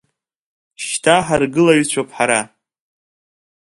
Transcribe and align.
Шьҭа 0.85 1.15
ҳаргылаҩцәоуп 1.25 2.09
ҳара. 2.17 2.41